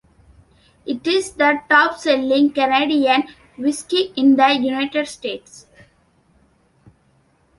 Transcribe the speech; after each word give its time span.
It 0.83 1.05
is 1.05 1.33
the 1.33 1.61
top-selling 1.69 2.53
Canadian 2.53 3.27
whisky 3.55 4.11
in 4.15 4.35
the 4.35 4.51
United 4.51 5.07
States. 5.07 5.67